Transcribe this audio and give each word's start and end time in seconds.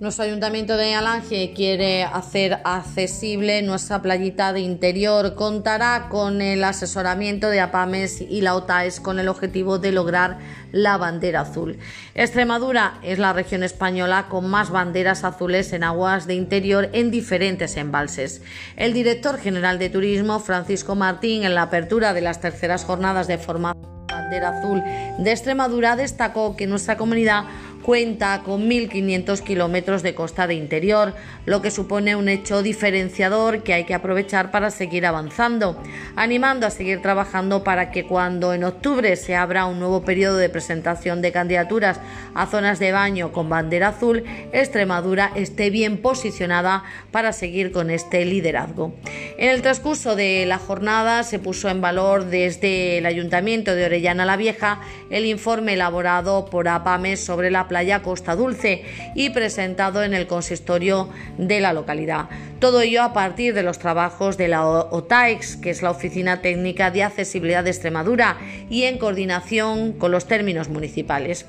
Nuestro 0.00 0.24
ayuntamiento 0.24 0.78
de 0.78 0.94
Alange 0.94 1.52
quiere 1.54 2.04
hacer 2.04 2.60
accesible 2.64 3.60
nuestra 3.60 4.00
playita 4.00 4.54
de 4.54 4.60
interior. 4.60 5.34
Contará 5.34 6.06
con 6.08 6.40
el 6.40 6.64
asesoramiento 6.64 7.50
de 7.50 7.60
APAMES 7.60 8.22
y 8.22 8.40
la 8.40 8.54
OTAES 8.54 8.98
con 8.98 9.18
el 9.18 9.28
objetivo 9.28 9.78
de 9.78 9.92
lograr 9.92 10.38
la 10.72 10.96
bandera 10.96 11.42
azul. 11.42 11.76
Extremadura 12.14 12.94
es 13.02 13.18
la 13.18 13.34
región 13.34 13.62
española 13.62 14.28
con 14.30 14.48
más 14.48 14.70
banderas 14.70 15.22
azules 15.22 15.70
en 15.74 15.84
aguas 15.84 16.26
de 16.26 16.32
interior 16.32 16.88
en 16.94 17.10
diferentes 17.10 17.76
embalses. 17.76 18.40
El 18.76 18.94
director 18.94 19.38
general 19.38 19.78
de 19.78 19.90
Turismo, 19.90 20.40
Francisco 20.40 20.94
Martín, 20.94 21.44
en 21.44 21.54
la 21.54 21.64
apertura 21.64 22.14
de 22.14 22.22
las 22.22 22.40
terceras 22.40 22.86
jornadas 22.86 23.26
de 23.26 23.36
formación 23.36 24.00
bandera 24.08 24.58
azul 24.58 24.82
de 25.18 25.30
Extremadura, 25.30 25.96
destacó 25.96 26.56
que 26.56 26.66
nuestra 26.66 26.96
comunidad 26.96 27.44
cuenta 27.82 28.42
con 28.44 28.68
1.500 28.68 29.40
kilómetros 29.42 30.02
de 30.02 30.14
costa 30.14 30.46
de 30.46 30.54
interior, 30.54 31.14
lo 31.46 31.62
que 31.62 31.70
supone 31.70 32.16
un 32.16 32.28
hecho 32.28 32.62
diferenciador 32.62 33.62
que 33.62 33.74
hay 33.74 33.84
que 33.84 33.94
aprovechar 33.94 34.50
para 34.50 34.70
seguir 34.70 35.06
avanzando, 35.06 35.82
animando 36.16 36.66
a 36.66 36.70
seguir 36.70 37.02
trabajando 37.02 37.64
para 37.64 37.90
que 37.90 38.04
cuando 38.04 38.52
en 38.54 38.64
octubre 38.64 39.16
se 39.16 39.36
abra 39.36 39.66
un 39.66 39.78
nuevo 39.78 40.02
periodo 40.04 40.36
de 40.36 40.48
presentación 40.48 41.22
de 41.22 41.32
candidaturas 41.32 42.00
a 42.34 42.46
zonas 42.46 42.78
de 42.78 42.92
baño 42.92 43.32
con 43.32 43.48
bandera 43.48 43.88
azul, 43.88 44.24
Extremadura 44.52 45.32
esté 45.34 45.70
bien 45.70 45.98
posicionada 45.98 46.84
para 47.10 47.32
seguir 47.32 47.72
con 47.72 47.90
este 47.90 48.24
liderazgo. 48.24 48.94
En 49.38 49.48
el 49.48 49.62
transcurso 49.62 50.16
de 50.16 50.44
la 50.46 50.58
jornada 50.58 51.22
se 51.22 51.38
puso 51.38 51.68
en 51.68 51.80
valor 51.80 52.26
desde 52.26 52.98
el 52.98 53.06
Ayuntamiento 53.06 53.74
de 53.74 53.86
Orellana 53.86 54.24
la 54.24 54.36
Vieja 54.36 54.80
el 55.10 55.24
informe 55.24 55.74
elaborado 55.74 56.46
por 56.46 56.68
APAMES 56.68 57.24
sobre 57.24 57.50
la 57.50 57.68
playa 57.70 58.02
Costa 58.02 58.34
Dulce 58.34 58.82
y 59.14 59.30
presentado 59.30 60.02
en 60.02 60.12
el 60.12 60.26
consistorio 60.26 61.08
de 61.38 61.60
la 61.60 61.72
localidad. 61.72 62.28
Todo 62.58 62.80
ello 62.80 63.04
a 63.04 63.12
partir 63.12 63.54
de 63.54 63.62
los 63.62 63.78
trabajos 63.78 64.36
de 64.36 64.48
la 64.48 64.66
OTAEX, 64.66 65.56
que 65.56 65.70
es 65.70 65.80
la 65.80 65.92
Oficina 65.92 66.42
Técnica 66.42 66.90
de 66.90 67.04
Accesibilidad 67.04 67.62
de 67.62 67.70
Extremadura, 67.70 68.38
y 68.68 68.82
en 68.82 68.98
coordinación 68.98 69.92
con 69.92 70.10
los 70.10 70.26
términos 70.26 70.68
municipales. 70.68 71.46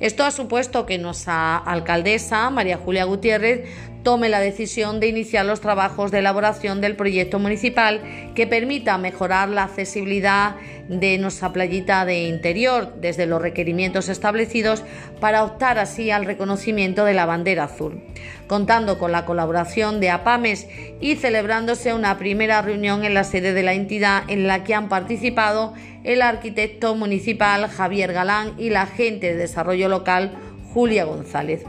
Esto 0.00 0.24
ha 0.24 0.32
supuesto 0.32 0.84
que 0.84 0.98
nuestra 0.98 1.56
alcaldesa, 1.56 2.50
María 2.50 2.76
Julia 2.76 3.04
Gutiérrez, 3.04 3.68
tome 4.02 4.28
la 4.28 4.40
decisión 4.40 4.98
de 4.98 5.06
iniciar 5.06 5.46
los 5.46 5.60
trabajos 5.60 6.10
de 6.10 6.18
elaboración 6.18 6.80
del 6.80 6.96
proyecto 6.96 7.38
municipal 7.38 8.00
que 8.34 8.48
permita 8.48 8.98
mejorar 8.98 9.48
la 9.48 9.64
accesibilidad 9.64 10.56
de 10.88 11.18
nuestra 11.18 11.52
playita 11.52 12.04
de 12.04 12.24
interior 12.24 12.94
desde 13.00 13.26
los 13.26 13.40
requerimientos 13.40 14.08
establecidos 14.08 14.84
para 15.20 15.44
optar 15.44 15.78
así 15.78 16.10
al 16.10 16.24
reconocimiento 16.24 17.04
de 17.04 17.14
la 17.14 17.26
bandera 17.26 17.64
azul, 17.64 18.02
contando 18.46 18.98
con 18.98 19.12
la 19.12 19.24
colaboración 19.24 20.00
de 20.00 20.10
APAMES 20.10 20.66
y 21.00 21.16
celebrándose 21.16 21.94
una 21.94 22.18
primera 22.18 22.62
reunión 22.62 23.04
en 23.04 23.14
la 23.14 23.24
sede 23.24 23.52
de 23.52 23.62
la 23.62 23.74
entidad 23.74 24.24
en 24.28 24.46
la 24.46 24.64
que 24.64 24.74
han 24.74 24.88
participado 24.88 25.74
el 26.04 26.22
arquitecto 26.22 26.94
municipal 26.94 27.68
Javier 27.68 28.12
Galán 28.12 28.54
y 28.58 28.70
la 28.70 28.82
agente 28.82 29.28
de 29.28 29.36
desarrollo 29.36 29.88
local 29.88 30.32
Julia 30.72 31.04
González. 31.04 31.64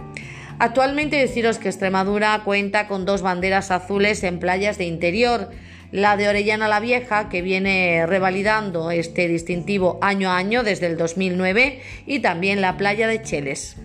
Actualmente 0.59 1.17
deciros 1.17 1.57
que 1.57 1.69
Extremadura 1.69 2.41
cuenta 2.45 2.87
con 2.87 3.05
dos 3.05 3.21
banderas 3.21 3.71
azules 3.71 4.23
en 4.23 4.39
playas 4.39 4.77
de 4.77 4.85
interior, 4.85 5.49
la 5.93 6.17
de 6.17 6.27
Orellana 6.27 6.67
la 6.67 6.79
Vieja, 6.79 7.29
que 7.29 7.43
viene 7.43 8.07
revalidando 8.07 8.89
este 8.89 9.27
distintivo 9.27 9.99
año 10.01 10.31
a 10.31 10.37
año 10.37 10.63
desde 10.63 10.87
el 10.87 10.97
2009, 10.97 11.81
y 12.07 12.19
también 12.19 12.61
la 12.61 12.77
playa 12.77 13.07
de 13.07 13.21
Cheles. 13.21 13.77